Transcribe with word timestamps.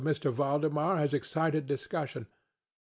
Valdemar 0.03 0.97
has 0.97 1.13
excited 1.13 1.67
discussion. 1.67 2.25